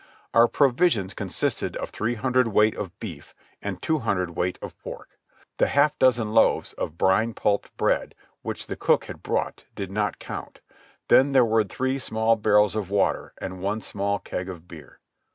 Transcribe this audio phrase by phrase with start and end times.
[0.33, 5.19] Our provisions consisted of three hundred weight of beef and two hundred weight of pork.
[5.57, 10.17] The half dozen loaves of brine pulped bread, which the cook had brought, did not
[10.17, 10.61] count.
[11.07, 14.99] Then there were three small barrels of water and one small keg of beer.